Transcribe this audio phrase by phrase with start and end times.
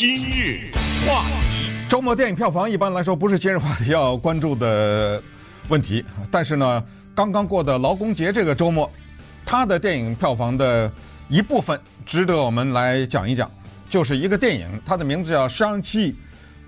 [0.00, 0.70] 今日
[1.06, 5.22] 话题，周末电影票房一般来说不是今日话题要关注的
[5.68, 6.82] 问题，但是呢，
[7.14, 8.90] 刚刚过的劳工节这个周末，
[9.44, 10.90] 它的电影票房的
[11.28, 13.50] 一部分值得我们来讲一讲，
[13.90, 16.16] 就是一个电影，它的名字叫《上汽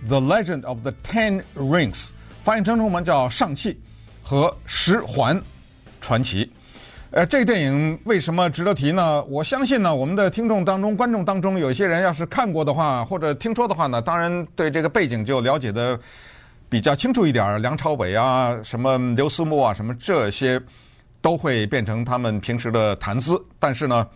[0.07, 1.95] The Legend of the Ten Rings》，
[2.45, 3.81] 翻译成中文叫《上汽
[4.23, 5.41] 和十环
[6.03, 6.45] 传奇》。
[7.13, 9.23] 呃，这个电影为什么值得提呢？
[9.25, 16.01] 我相信呢，我们的听众当中、观众当中，有些人要是看过的话，或者听说的话呢，当然对这个背景就了解的
[16.71, 17.61] 比较清楚一点。
[17.61, 20.59] 梁朝伟啊，什么刘思慕啊，什么这些
[21.21, 23.39] 都会变成他们平时的谈资。
[23.59, 24.09] 但是呢，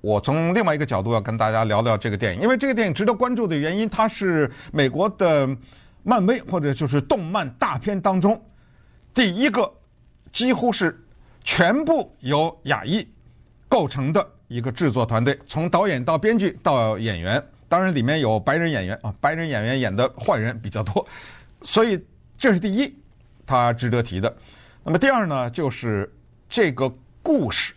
[0.00, 5.46] 我从另外一个角度要跟大家聊聊这个电影，因为这个电影值得关注的原因，它是美国的
[6.02, 8.42] 漫威或者就是动漫大片当中
[9.12, 9.70] 第一个
[10.32, 10.98] 几乎是。
[11.50, 13.08] 全部由亚裔
[13.70, 21.04] 构成的一个制作团队，从导演到编剧到演员，当然里面有白人演员啊，白人演员演的坏人比较多，
[21.64, 21.98] 所以
[22.36, 22.94] 这是第一，
[23.46, 24.36] 它值得提的。
[24.84, 26.12] 那么第二呢，就是
[26.50, 26.92] 这个
[27.22, 27.72] 故事，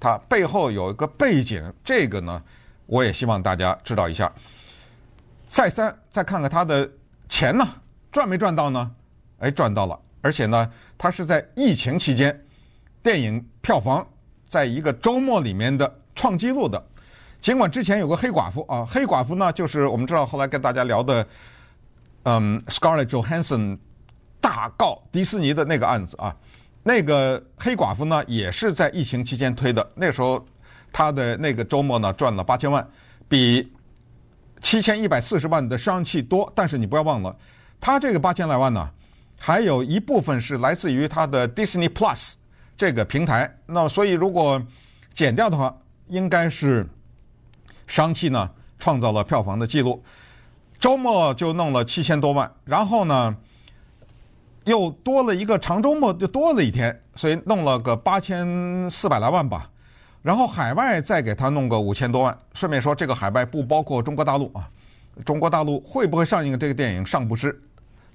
[0.00, 2.42] 它背后有一个背景，这个呢，
[2.86, 4.30] 我也希望大家知道一下。
[5.48, 6.90] 再三再看看它的
[7.28, 7.64] 钱呢，
[8.10, 8.90] 赚没赚到呢？
[9.38, 12.43] 哎，赚到了，而且呢，它是在疫情期间。
[13.04, 14.04] 电影票房
[14.48, 16.82] 在一个周末里面的创纪录的，
[17.38, 21.26] 尽管之前有个黑寡妇啊，黑寡妇呢就是我们知道后来跟大家聊的，
[22.22, 23.76] 嗯，Scarlett Johansson
[24.40, 26.34] 大告迪士尼的那个案子啊，
[26.82, 30.42] 那个黑寡妇呢也是在疫情期间推的，那时候
[30.90, 32.88] 他的那个周末呢赚了八千万，
[33.28, 33.70] 比
[34.62, 37.36] 七千一百四十万的尚气多，但是你不要忘了，
[37.78, 38.88] 他这个八千来万呢，
[39.38, 42.32] 还有一部分是来自于他的 Disney Plus。
[42.76, 44.60] 这个平台，那所以如果
[45.14, 45.74] 减掉的话，
[46.08, 46.86] 应该是
[47.86, 50.02] 商气呢创造了票房的记录，
[50.80, 53.36] 周末就弄了七千多万，然后呢
[54.64, 59.70] 又多了一个长周末，就多了一天，所以弄了个八千四百来万吧，
[60.22, 62.36] 然后海外再给他弄个五千多万。
[62.54, 64.68] 顺便说，这个海外不包括中国大陆啊，
[65.24, 67.62] 中国大陆会不会上映这个电影尚不知。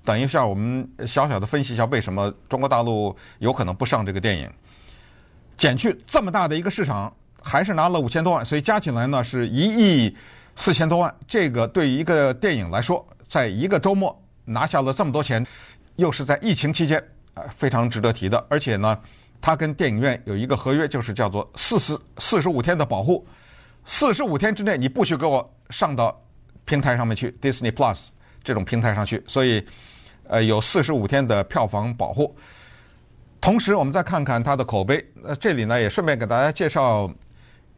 [0.10, 4.52] 等一下，我们小小的分析一下为什么中国大陆有可能不上这个电影。
[5.56, 10.18] 减去这么大的一个市场，还是拿了五千多万，所以加起来呢是一亿
[10.56, 11.16] 四千多万。
[11.28, 15.46] 这个对于一个电影来说，在一个周末拿下了这么多钱，
[15.98, 17.00] 又是在疫情期间，
[17.36, 18.44] 呃，非常值得提的。
[18.50, 19.00] 而且呢，
[19.40, 23.24] 它跟电影院有一个合约，就是叫做四十四十五天的保护，
[23.86, 26.20] 四十五天之内你不许给我上到
[26.66, 28.08] 平台上面去，Disney Plus
[28.44, 29.64] 这种平台上去，所以。
[30.30, 32.34] 呃，有四十五天的票房保护。
[33.42, 35.04] 同时，我们再看看它的口碑。
[35.24, 37.10] 呃，这里呢也顺便给大家介绍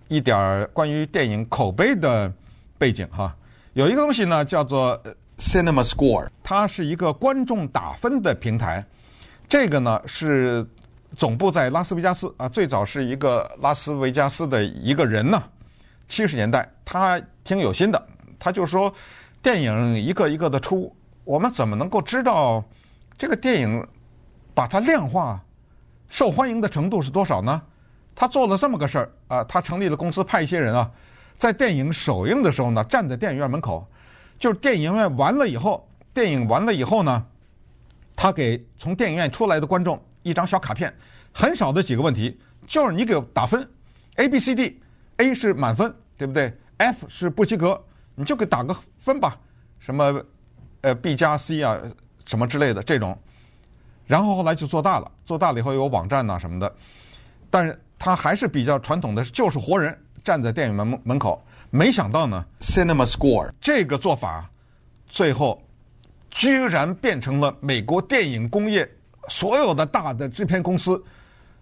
[0.10, 2.32] 一点关于电影口碑的
[2.78, 3.34] 背景哈。
[3.74, 5.02] 有一个东西呢叫做
[5.40, 8.86] Cinema Score，它是一个观众打分的平台。
[9.48, 10.68] 这个呢是
[11.16, 15.42] 总部在拉斯维加斯啊，最早是一个拉斯维加斯的一个人呢。
[16.10, 18.08] 七十年代他挺有心的，
[18.38, 18.94] 他就说
[19.42, 20.94] 电影一个一个的出。
[21.24, 22.64] 我们怎么能够知道
[23.18, 23.88] 这个电影
[24.54, 25.42] 把它量化、
[26.10, 27.62] 受欢迎的程度是多少呢？
[28.14, 30.92] 他做了这么个事儿啊，他成立了公司，派一些人啊，
[31.38, 33.88] 在电影首映的时候呢，站在电影院门口，
[34.38, 37.26] 就是电影院完了以后，电影完了以后呢，
[38.16, 40.94] 他给从电影院出来的观众一张小卡片，
[41.32, 42.38] 很少的几个问题，
[42.68, 43.68] 就是你给打分
[44.18, 47.82] ，A、B、C、D，A 是满分，对不对？F 是不及格，
[48.16, 49.40] 你就给打个分吧，
[49.80, 50.22] 什么？
[50.82, 51.78] 呃，B 加 C 啊，
[52.26, 53.18] 什么之类的这种，
[54.06, 56.76] 然后后来就做大了，做大了以后有网站呐、啊、什么的，
[57.50, 61.44] 但是他还是比较传统的，就是活人站在电影门门口。
[61.70, 64.50] 没想到呢，Cinema Score 这个做法，
[65.08, 65.62] 最后
[66.30, 68.90] 居然变成了美国电影工业
[69.28, 71.02] 所有的大的制片公司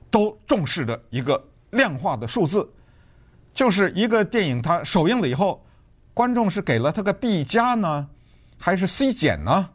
[0.09, 1.39] 都重视的一个
[1.71, 2.67] 量化的数字，
[3.53, 5.63] 就是一个电影它首映了以后，
[6.13, 8.07] 观众是给了它个 B 加呢？
[8.59, 9.69] 还是 C 减呢？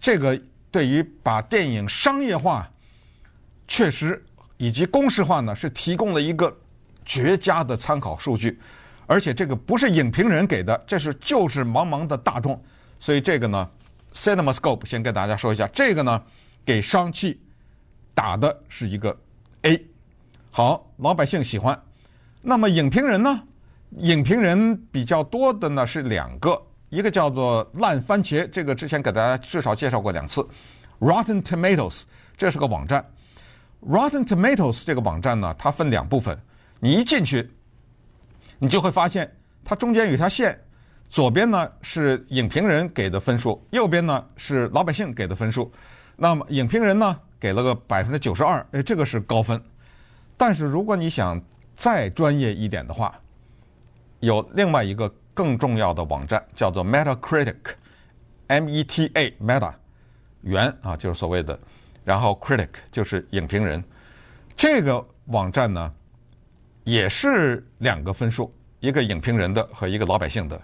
[0.00, 0.38] 这个
[0.70, 2.68] 对于把电影商业化，
[3.68, 4.22] 确实
[4.56, 6.54] 以及公式化呢，是提供了一个
[7.06, 8.60] 绝佳的参考数据。
[9.06, 12.60] 而且这个不是影评人给的，这是就是茫茫的大众。
[12.98, 13.70] 所以这个呢
[14.14, 16.22] ，CinemaScope 先跟大家说一下，这个呢
[16.64, 17.40] 给商气
[18.14, 19.16] 打的是一个
[19.62, 19.80] A。
[20.50, 21.80] 好，老百姓喜欢。
[22.42, 23.42] 那么影评人呢？
[23.98, 26.60] 影评人比较多的呢是两个。
[26.90, 30.46] 一个叫做烂番茄，这个之前给大家至少介绍过两次。
[31.00, 32.02] Rotten Tomatoes，
[32.36, 33.04] 这是个网站。
[33.86, 36.38] Rotten Tomatoes 这个网站呢，它分两部分。
[36.80, 37.50] 你一进去，
[38.58, 39.30] 你就会发现
[39.64, 40.58] 它中间有条线，
[41.08, 45.72] 左边呢是影评人给的分数，右边呢是老百姓给的分数。
[46.16, 49.60] 那么影评人呢给了个百分之九十二，哎，这个是高分。
[50.36, 51.42] 但是如果你想
[51.74, 53.14] 再专业一点的话，
[54.20, 59.74] 有另外一个更重要的网站叫做 Metacritic，M-E-T-A Meta，
[60.42, 61.58] 元啊就是所谓的，
[62.04, 63.82] 然后 Critic 就是影评人。
[64.56, 65.92] 这个网站呢
[66.84, 70.62] 也是两个分数，一个影评人的和一个老百姓的。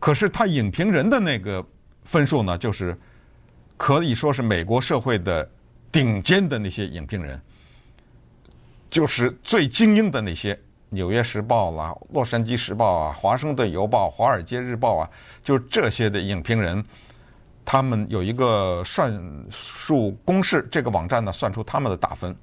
[0.00, 1.62] 可是他影评人的那个
[2.04, 2.98] 分数呢，就是
[3.76, 5.46] 可以说是美国社会的
[5.92, 7.38] 顶尖的那些影评人，
[8.88, 10.54] 就是最精英的那些，
[10.90, 15.10] 《纽约时报》啦，《洛杉矶时报》啊，《华盛顿邮报》、《华尔街日报》啊，
[15.44, 16.84] 就是这些的影评人，
[17.64, 19.12] 他们有一个算
[19.50, 22.34] 术公式，这个网站呢算出他们的打分，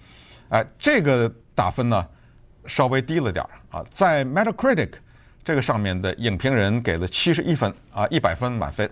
[0.49, 2.07] 哎，这个打分呢
[2.65, 4.93] 稍微低了点儿啊，在 Metacritic。
[5.43, 8.89] 这个上面的影评人给了七十一分啊，一百分满分。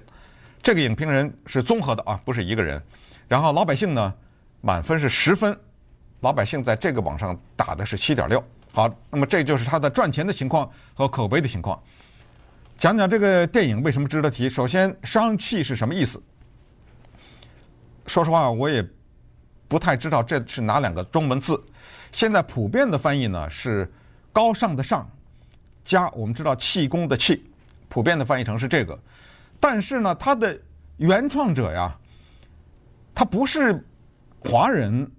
[0.61, 2.79] 这个影评人是综合的啊，不是一个人。
[3.27, 4.13] 然后老百姓呢，
[4.61, 5.59] 满分是十分，
[6.19, 8.43] 老百姓在这个网上打的是七点六。
[8.75, 11.79] 好，那么这就是他的赚钱的情况和口碑的情况。
[12.79, 14.49] 讲讲这个电影为什么值得提。
[14.49, 16.19] 首先，商气是什么意思？
[18.07, 18.83] 说实话，我也
[19.67, 21.63] 不太知道这是哪两个中文字。
[22.11, 23.87] 现在普遍的翻译呢是
[24.31, 25.07] 高尚的尚。
[25.85, 27.45] 加我们知道气功的气，
[27.89, 28.97] 普遍的翻译成是这个，
[29.59, 30.59] 但是呢，他的
[30.97, 31.95] 原创者呀，
[33.13, 33.85] 他不是
[34.39, 35.11] 华人，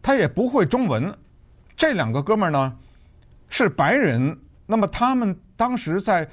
[0.00, 1.12] 他也不会中文，
[1.76, 2.76] 这两个哥们儿呢
[3.56, 4.36] 是白人，
[4.66, 6.28] 那么他们当时在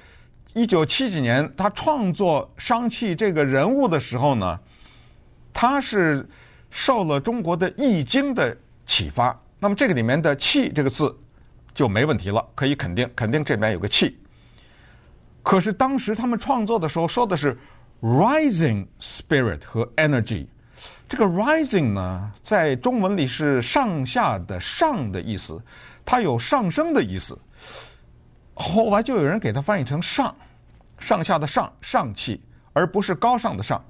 [0.54, 4.60] 一九七几年他创作商祺这个人物的时候呢，
[5.54, 6.28] 他是
[6.72, 8.58] 受了中国的易经的
[8.88, 11.16] 启发，那么这个里面的气这个字。
[11.74, 14.18] 就没问题了，可以肯定，肯定这边有个气。
[15.44, 17.58] 可是当时他们创作的时候说的是
[18.02, 20.48] rising spirit 和 energy，
[21.08, 25.62] 这个 rising 呢，在中文里是上下的上的意思，
[26.06, 27.38] 它有上升的意思。
[28.54, 30.34] 后来就有人给它翻译成上，
[31.00, 32.42] 上下的上，上气，
[32.74, 33.84] 而不是高尚的上。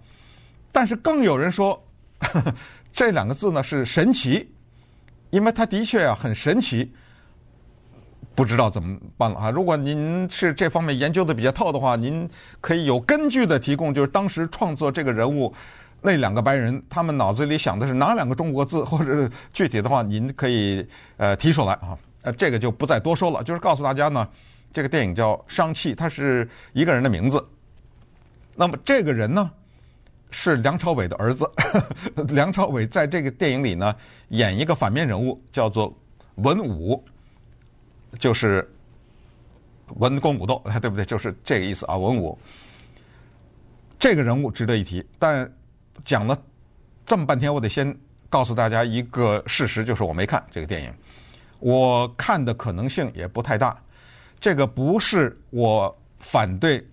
[0.72, 1.74] 但是更有人说，
[2.20, 2.54] 呵 呵
[2.92, 4.50] 这两个字呢是神奇，
[5.30, 6.94] 因为它的确啊很神奇。
[8.34, 9.52] 不知道怎么办了啊！
[9.52, 12.28] 如果您是这方面研究的比较透的话，您
[12.62, 15.54] 可以有根据的提供，就是当时创作这个人物
[16.02, 20.86] 那两个白人，他们脑子里想的是哪两个中国字，或者具体的话，您可以
[21.18, 21.98] 呃提出来啊。
[22.24, 24.28] 呃，这个就不再多说了，就是告诉大家呢，
[24.74, 27.44] 这个电影叫《商祺》，他是一个人的名字。
[28.56, 29.50] 那么这个人呢，
[30.30, 31.50] 是梁朝伟的儿子。
[32.30, 33.96] 梁朝伟在这个电影里呢，
[34.30, 35.96] 演一个反面人物，叫做
[36.36, 37.04] 文武。
[38.20, 38.70] 就是
[39.96, 41.06] 文攻武斗， 对不对？
[41.06, 41.96] 就是这个意思啊。
[41.98, 42.38] 文武
[43.98, 45.50] 这个人物值得一提，但
[46.04, 46.38] 讲了
[47.06, 47.96] 这么半天，我得先
[48.30, 50.94] 告诉大家一个事实，就是我没看这个电影，
[51.60, 53.78] 我看的可能性也不太大。
[54.40, 56.86] 这个不是我反对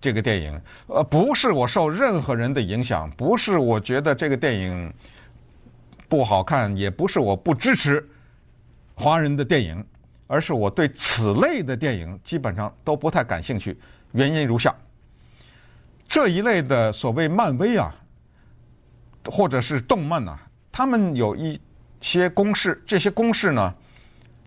[0.00, 4.92] 这个电影，呃，不是我受任何人的影响，不是我觉得这个电影
[6.08, 8.08] 不好看，也不是我不支持
[8.94, 9.84] 华人的电影。
[10.28, 13.78] 而是我对此类的电影基本上都不太感兴趣，
[14.10, 14.74] 原因如下：
[16.08, 17.94] 这一类的所谓漫威啊，
[19.26, 20.38] 或者是动漫呐，
[20.72, 21.60] 他们有一
[22.00, 23.74] 些公式，这些公式呢，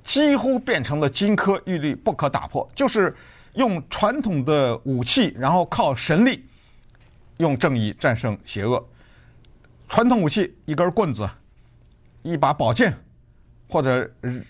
[0.04, 2.68] 几乎变成了金科玉律，不可打破。
[2.76, 3.16] 就是
[3.56, 6.46] 用传统的武器，然后靠神力，
[7.38, 8.84] 用正义战胜邪恶。
[9.88, 11.30] 传统武器，一根棍子，
[12.22, 12.96] 一把宝剑，
[13.68, 14.10] 或者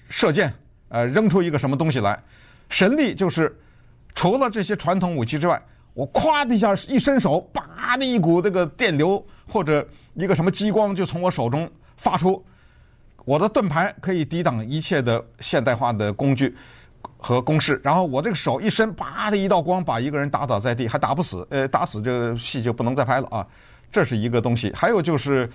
[0.10, 0.54] 射箭。
[0.90, 2.20] 呃，扔出一个什么东西来，
[2.68, 3.56] 神力就是
[4.16, 5.62] 除了这些传统武器之外，
[5.94, 9.88] 我咵的一下一伸手，叭的一股这个电流或者
[10.20, 12.44] 一个什么激光就从我手中发出，
[13.26, 16.56] 我的盾牌可以抵挡一切的现代化的工具
[17.18, 23.48] 和攻势，然后我这个手一伸，叭的一道光把一个人打倒在地，还打不死，呃，打死这个戏就不能再拍了啊，
[23.92, 24.72] 这是一个东西。
[24.76, 25.50] 还有就是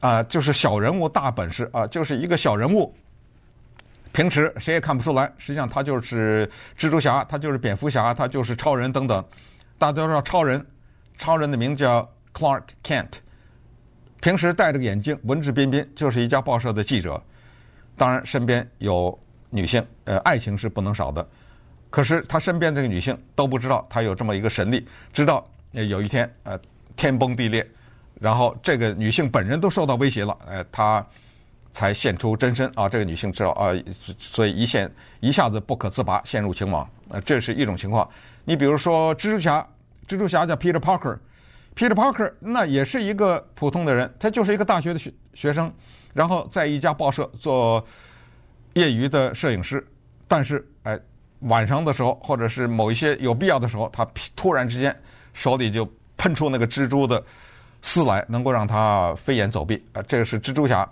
[0.00, 2.92] 啊、就是小人物大本事啊，就是一个小人物。
[4.10, 9.24] 平时谁也看不出来，实际上他就是蜘蛛侠，他就是蝙蝠侠，他就是超人等等。
[9.78, 10.66] 大家都知道超人，
[11.16, 13.12] 超人的名字叫 Clark Kent，
[14.22, 17.20] 平时戴着个眼镜，文质彬彬，就是一家报社的记者。
[17.96, 19.18] 当然身边有
[19.50, 21.28] 女性，呃，爱情是不能少的。
[21.90, 26.58] 可是他身边这个女性都不知道他有这么一个神力，直到有一天，呃，
[26.96, 27.68] 天崩地裂，
[28.20, 31.04] 然后这个女性本人都受到威胁了，呃，他。
[31.74, 32.86] 才现出真身啊！
[32.86, 33.72] 这个女性知道啊，
[34.18, 36.86] 所以一陷一下子不可自拔，陷入情网。
[37.08, 38.06] 呃，这是一种情况。
[38.44, 39.66] 你比如说蜘蛛侠，
[40.06, 41.16] 蜘蛛侠叫 Peter Parker。
[41.74, 45.72] Peter Parker 那也是一个普通的人，他就是一个大学的学学生，
[46.12, 47.84] 然后在一家报社做
[48.74, 49.86] 业余的摄影师。
[50.28, 50.98] 但是，哎，
[51.40, 54.94] 晚上的时候或者是某一些有必要的时候，他突然之间
[55.32, 57.22] 手里就喷出那个蜘蛛的
[57.82, 59.82] 丝来，能够让他飞檐走壁。
[59.92, 60.88] 啊，这个是蜘蛛侠。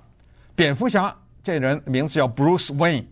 [0.55, 3.05] 蝙蝠侠这人名字叫 Bruce Wayne。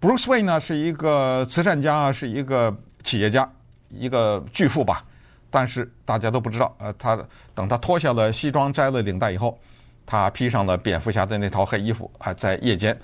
[0.00, 3.50] Bruce Wayne 呢是一个慈善家，是一个企业家，
[3.88, 5.04] 一个巨富吧。
[5.50, 7.18] 但是大家都不知道，呃，他
[7.54, 9.58] 等他脱下了西装，摘了领带以后，
[10.04, 12.98] 他披上了蝙蝠侠的那套黑衣服，啊，在夜间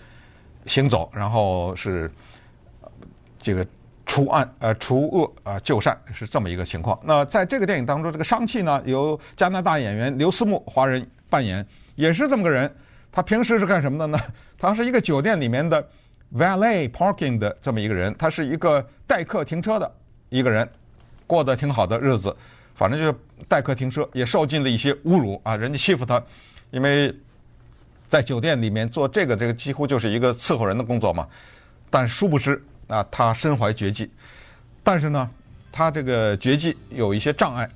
[0.67, 2.11] 行走，然后是
[3.41, 3.67] 这个
[4.07, 6.99] 除案呃除恶啊救善，是这么一个情况。
[7.03, 12.71] 那在这个电影当中，这个商气呢，由加拿大演员刘思慕华人扮演，也是这么个人。
[13.11, 14.19] 他平时是干什么的呢？
[14.59, 15.87] 他是一个酒店里面的
[16.35, 19.95] valet parking 的这么一个人，他是一个代客停车的
[20.29, 20.69] 一个人。
[21.27, 22.35] 过得挺好的日子，
[22.75, 23.15] 反正就是
[23.49, 25.57] 代客停车，也受尽了一些侮辱啊！
[25.57, 26.23] 人家欺负他，
[26.71, 27.15] 因为
[28.09, 31.27] 在酒店里面做这个，这个几乎就是一个伺候人的工作嘛。
[31.91, 34.11] 但殊不知啊，他身怀绝技，
[34.83, 35.31] 但是呢，
[35.71, 37.69] 他这个绝技有一些障碍。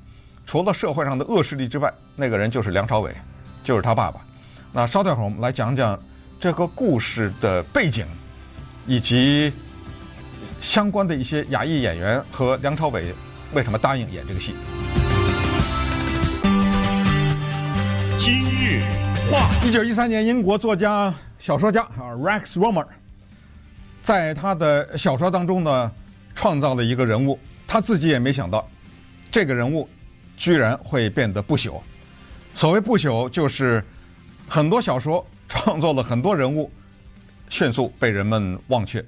[0.47, 3.15] 除了社会上的恶势力之外，那个人就是梁朝伟，
[3.63, 4.21] 就是他爸爸。
[4.73, 5.99] 那稍待会儿，我们来讲讲
[6.41, 8.07] 这个故事的背景，
[8.87, 9.53] 以及
[10.61, 13.15] 相关的一些亚裔演员和梁朝伟。
[13.55, 14.55] 为什么答应演这个戏？
[18.19, 18.83] 今日
[19.31, 22.87] 话，一九一三年，英国作家、小说家啊，Rex Romer，
[24.03, 25.91] 在他的小说当中呢，
[26.35, 28.69] 创造了一个人物，他自己也没想到，
[29.31, 29.89] 这个人物
[30.37, 31.81] 居然会变得不朽。
[32.55, 33.83] 所谓不朽，就是
[34.47, 36.71] 很多小说创作了很多人物，
[37.49, 39.03] 迅速被人们忘却。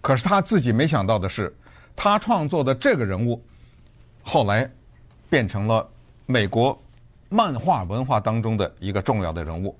[0.00, 1.54] 可是他自己没想到的是，
[1.94, 3.44] 他创作的这个人物。
[4.26, 4.68] 后来
[5.28, 5.86] 变成了
[6.26, 6.82] 美国
[7.28, 9.78] 漫画文化当中的一个重要的人物，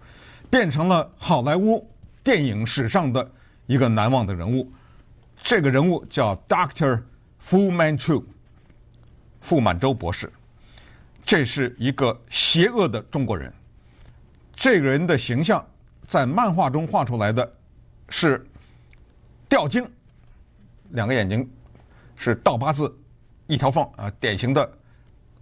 [0.51, 1.89] 变成了好莱坞
[2.23, 3.29] 电影史上的
[3.67, 4.71] 一个难忘的人物。
[5.43, 7.03] 这个人物叫 Doctor
[7.43, 8.23] Fu Manchu，
[9.41, 10.31] 傅满洲博士。
[11.25, 13.53] 这是一个邪恶的中国人。
[14.55, 15.67] 这个人的形象
[16.07, 17.51] 在漫画中画出来的
[18.11, 18.47] 是
[19.49, 19.91] 吊睛，
[20.91, 21.51] 两个眼睛
[22.15, 22.95] 是倒八字。
[23.47, 24.71] 一条缝啊，典型的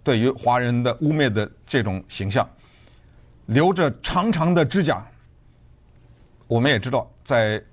[0.03, 2.47] 对于华人的污蔑的这种形象，
[3.45, 5.05] 留着长长的指甲。
[6.47, 7.63] 我们也知道，在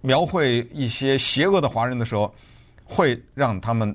[0.00, 2.32] 描绘一些邪恶的华人的时候，
[2.84, 3.94] 会让他们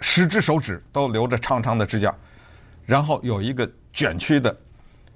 [0.00, 2.14] 十只手指都留着长长的指甲，
[2.84, 4.54] 然后有一个卷曲的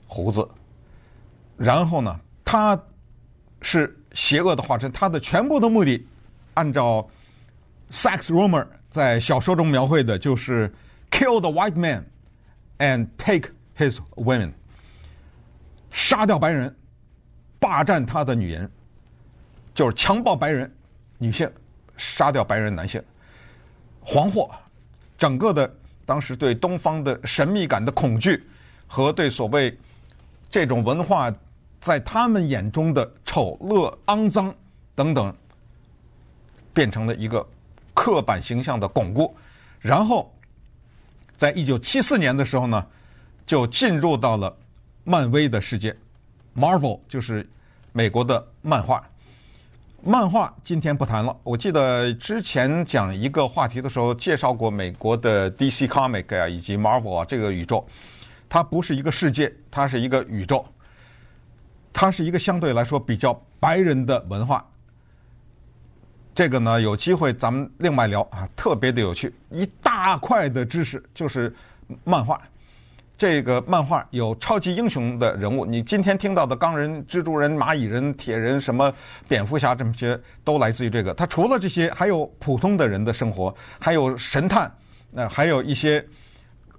[0.07, 0.49] 胡子。
[1.57, 2.81] 然后呢，他
[3.61, 6.07] 是邪恶的化身，他的全部的目的，
[6.55, 7.09] 按照
[7.91, 8.67] Sex Rohmer。
[8.91, 10.73] 在小说中描绘的就是
[11.11, 12.05] kill the white man
[12.79, 14.51] and take his women，
[15.91, 16.75] 杀掉白人，
[17.61, 18.69] 霸占他的女人，
[19.75, 20.75] 就是强暴白人
[21.19, 21.49] 女性，
[21.99, 23.01] 杀掉白人男性，
[24.01, 24.51] 黄祸，
[25.19, 25.71] 整个的
[26.07, 28.43] 当时对东方的神秘感的恐惧
[28.87, 29.79] 和对所谓
[30.51, 31.33] 这种文化
[31.79, 34.53] 在他们眼中的丑恶、肮脏
[34.95, 35.33] 等等，
[36.73, 37.47] 变成了一个。
[37.99, 39.37] 刻板形象的巩固，
[39.81, 40.33] 然后，
[41.37, 42.87] 在一九七四年的时候呢，
[43.45, 44.57] 就进入到了
[45.03, 45.95] 漫威的世界
[46.55, 47.45] ，Marvel 就是
[47.91, 49.05] 美国的漫画。
[50.01, 51.37] 漫画今天不谈了。
[51.43, 57.85] 我记得之前讲一个话题的时候，介绍过美国的 DC Comic 啊，以及 Marvel 啊这个宇宙，
[58.49, 60.65] 它不是一个世界，它是一个宇宙，
[61.93, 64.65] 它是一个相对来说比较白人的文化。
[66.39, 71.53] 这个呢，有机会咱们另外聊啊，特别的有趣，一大块的知识就是
[72.05, 72.41] 漫画。
[73.17, 78.95] 这个漫画有超级英雄的人物，你今天听到的钢人、蜘蛛人、蚂蚁人、铁人、什么
[79.27, 81.13] 蝙蝠侠这么些，都来自于这个。
[81.13, 84.73] 它除了这些，还有普通的人的生活，还有神探，
[85.11, 86.07] 那还有一些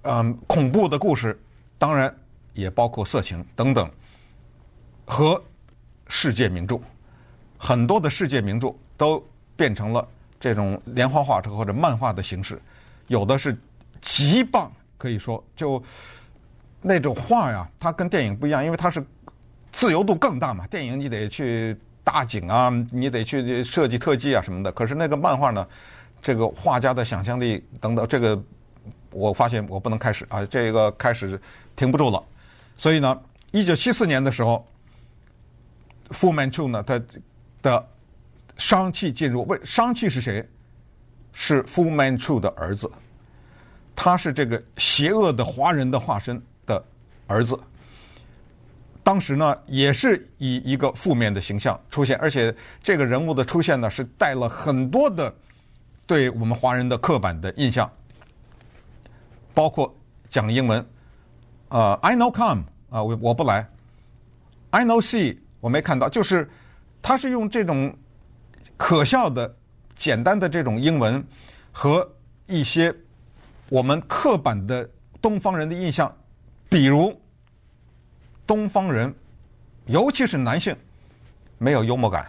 [0.04, 1.38] 嗯恐怖的故事，
[1.76, 2.10] 当然
[2.54, 3.90] 也包括色情等等，
[5.04, 5.38] 和
[6.06, 6.80] 世界名著，
[7.58, 9.22] 很多的世界名著都。
[9.60, 10.08] 变成了
[10.40, 12.58] 这种连环画或者漫画的形式，
[13.08, 13.54] 有的是
[14.00, 15.82] 极棒，可以说就
[16.80, 19.04] 那种画呀，它跟电影不一样，因为它是
[19.70, 20.66] 自由度更大嘛。
[20.68, 24.72] 电影你得去搭景啊，你得去设计特技啊什么的。
[24.72, 25.68] 可是那个漫画呢，
[26.22, 28.42] 这个画家的想象力等等，这个
[29.10, 31.38] 我发现我不能开始啊，这个开始
[31.76, 32.24] 停不住了。
[32.78, 34.66] 所以呢，一九七四年的时候，
[36.12, 36.98] 傅曼楚呢，他
[37.60, 37.86] 的。
[38.60, 40.46] 商祺进入，为商祺是谁？
[41.32, 42.90] 是 Fu Manchu 的儿子。
[43.96, 46.84] 他是这个邪恶的华人的化身的
[47.26, 47.58] 儿子。
[49.02, 55.34] 当时呢，也是以一个负面的形象出现，而且这个人物的出现呢，是带了很多的
[56.06, 57.90] 对我们华人的刻板的印象，
[59.54, 59.92] 包括
[60.28, 60.86] 讲英文，
[61.68, 63.66] 呃，I know come 啊，我我不来
[64.70, 66.48] ，I know see 我没看到，就是
[67.00, 67.94] 他是用这种
[68.76, 69.54] 可笑的、
[69.96, 71.24] 简单的这种英文
[71.72, 72.08] 和
[72.46, 72.94] 一些
[73.68, 74.88] 我们刻板的
[75.20, 76.14] 东方人的印象，
[76.68, 77.18] 比如。
[78.46, 79.14] 东方人，
[79.86, 80.74] 尤其是男性，
[81.56, 82.26] 没有幽默感。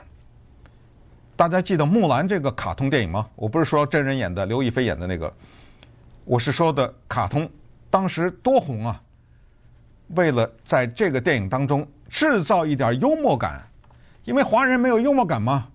[1.35, 3.27] 大家记得《木兰》这个卡通电影吗？
[3.35, 5.33] 我不是说真人演的，刘亦菲演的那个，
[6.23, 7.49] 我是说的卡通。
[7.89, 9.01] 当时多红啊！
[10.09, 13.59] 为了在这个电影当中制造一点幽默感，
[14.23, 15.69] 因为华人没有幽默感吗，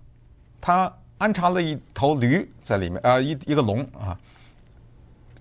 [0.59, 4.17] 他安插了一头驴在里面，啊、呃，一一个龙啊。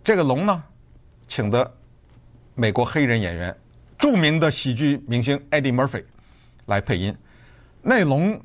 [0.04, 0.62] 这个龙呢，
[1.26, 1.70] 请的
[2.54, 3.56] 美国黑人演员。
[3.98, 6.04] 著名的喜剧明星 Eddie Murphy
[6.66, 7.16] 来配音，
[7.80, 8.38] 那龙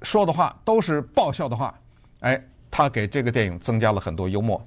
[0.00, 1.78] 说的话都是爆笑的话，
[2.20, 4.66] 哎，他给这个电影增加了很多幽默。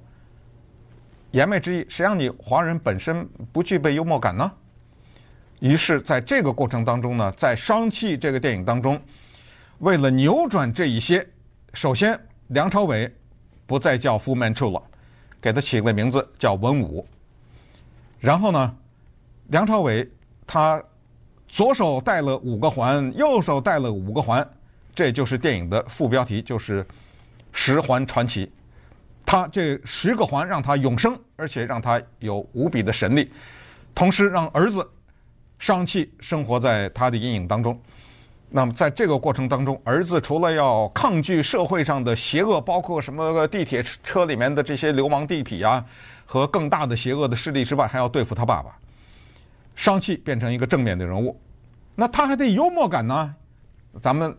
[1.32, 4.50] 言外之意，谁让你华人本身不具备幽默感呢？
[5.58, 9.02] 于是，在这个过程当中呢，在《商气》这个电影当中，
[9.80, 11.28] 为了扭转这一些，
[11.72, 13.12] 首先梁朝伟
[13.66, 14.82] 不再叫 Fu Manchu 了，
[15.40, 17.06] 给他起个名字叫文武。
[18.18, 18.76] 然后呢，
[19.48, 20.08] 梁朝伟。
[20.52, 20.82] 他
[21.46, 24.44] 左手戴了五个环，右手戴了五个环，
[24.96, 26.84] 这就是电影的副标题，就是
[27.54, 28.50] “十环传奇”。
[29.24, 33.30] 他这十个环让他永生，而且让他有无比的神力，
[33.94, 34.84] 同时让儿子
[35.60, 37.80] 上气生活在他的阴影当中。
[38.52, 45.84] 那么在这个过程当中，儿子除了要抗拒社会上的邪恶，包括什么地铁车里面的这些流氓地痞啊，
[46.26, 48.76] 和更大的邪恶的势力之外，还要对付他爸爸。
[49.76, 51.40] 商气变成一个正面的人物，
[51.94, 53.34] 那他还得幽默感呢。
[54.02, 54.36] 咱们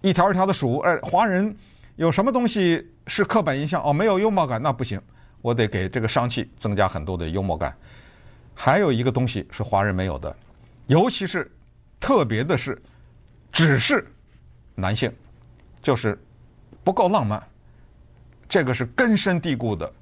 [0.00, 1.54] 一条一条的数，哎，华人
[1.96, 3.82] 有什么东西是刻板印象？
[3.84, 5.00] 哦，没有幽默感，那不行，
[5.42, 7.76] 我得给这个商气增加很多的幽默感。
[8.54, 10.34] 还有一个东西是华人没有的，
[10.88, 11.50] 尤其是
[12.00, 12.80] 特别的是，
[13.52, 14.06] 只是
[14.74, 15.12] 男性，
[15.82, 16.18] 就是
[16.84, 17.42] 不够浪漫，
[18.48, 19.92] 这个是根深蒂固的，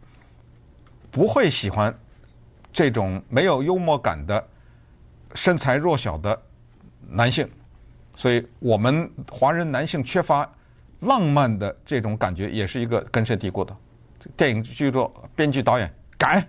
[1.11, 1.95] 不会喜欢。
[2.71, 4.47] 这种没有幽默感的、
[5.35, 6.41] 身材弱小的
[7.09, 7.49] 男性，
[8.15, 10.49] 所以我们华人男性缺乏
[11.01, 13.75] 浪漫的这种感觉，也是一个根深蒂固的。
[14.37, 16.47] 电影剧作、编剧、导演改，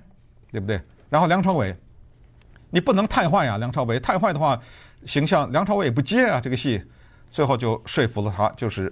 [0.51, 0.79] 对不对？
[1.09, 1.75] 然后梁朝伟，
[2.69, 3.57] 你不能太坏呀！
[3.57, 4.59] 梁朝伟太坏的话，
[5.05, 6.39] 形象梁朝伟也不接啊。
[6.41, 6.83] 这个戏
[7.31, 8.91] 最后就说服了他，就是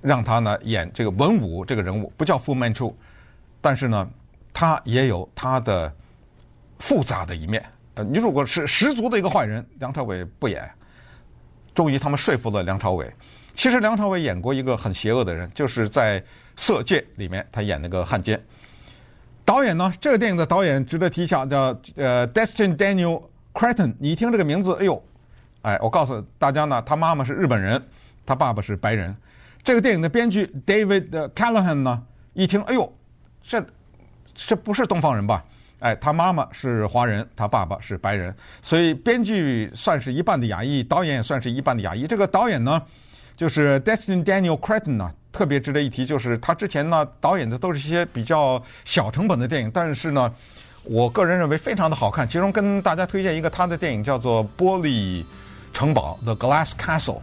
[0.00, 2.96] 让他呢演这个文武这个人物，不叫傅曼初，
[3.60, 4.08] 但是呢，
[4.52, 5.92] 他也有他的。
[6.82, 10.66] 复杂的一面，呃，你如果是十足的一个坏人，梁朝伟不演。
[11.74, 13.12] 终于他们说服了梁朝伟。
[13.54, 16.18] 其实梁朝伟演过一个很邪恶的人，就是在
[16.56, 18.42] 《色戒》里面他演那个汉奸。
[19.44, 23.22] 导演呢，这个电影的导演值得提一下，叫呃 Destin Daniel
[23.52, 23.94] Cretton。
[23.98, 25.02] 你一听这个名字，哎呦，
[25.62, 27.82] 哎，我告诉大家呢，他妈妈是日本人，
[28.24, 29.14] 他爸爸是白人。
[29.62, 32.92] 这个电影的编剧 David Callaham 呢，一听，哎呦，
[33.42, 33.64] 这
[34.34, 35.44] 这不是东方人吧？
[35.80, 42.06] 哎，他妈妈是华人，他爸爸是白人，所以编剧算是一半的亚裔，导演也算是一半的亚裔。
[42.06, 42.82] 这个导演呢，
[43.34, 50.32] 就是 Destin Daniel Cretton 呢，特别值得一提，就是他之前呢导演的都是一些比较小成本的电影，但是呢，
[50.84, 52.28] 我个人认为非常的好看。
[52.28, 55.24] 其中跟大家推荐一个他的电影叫做《玻璃
[55.72, 57.20] 城堡》（The Glass Castle）。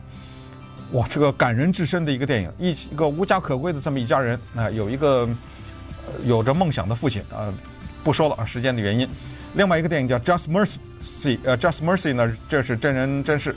[0.92, 5.28] 哇，这个感人至深的一个电影，一一个无家可归的这么一家人啊、有一个
[6.24, 7.48] 有着梦想的父亲啊。
[7.48, 7.54] 呃
[8.04, 9.06] 不说了啊，时间的原因。
[9.56, 10.78] 另外一个电影叫《Just Mercy》，
[11.44, 13.54] 呃，《Just Mercy》呢，这是真人真事。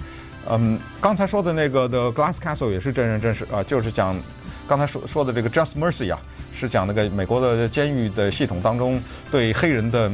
[0.49, 4.17] 嗯，刚才说的那个《The Glass Castle》也是真人真事啊，就是讲
[4.71, 6.21] 刚才说说的这个《Just Mercy》啊，
[6.55, 10.09] 是讲那个美国的监狱的系统当中对黑人的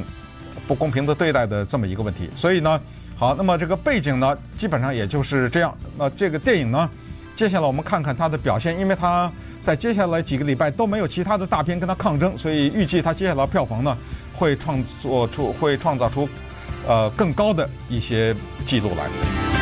[0.67, 2.31] 不公平的对待的这么一个问题。
[2.35, 2.81] 所以呢，
[3.17, 5.77] 好，那么这个背景呢，基本上也就是这样。
[5.99, 6.89] 那这个电影呢，
[7.37, 9.31] 接下来我们看看它的表现，因为它
[9.63, 13.95] 在接下来几个礼拜都没有其他的大片跟它抗争，所以预计它接下来票房呢。
[14.39, 16.29] 会创作出，会创造出，
[16.87, 18.35] 呃，更高的一些
[18.67, 19.56] 记录来。